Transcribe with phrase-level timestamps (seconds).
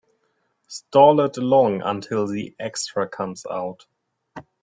[0.67, 3.85] Stall it along until the extra comes out.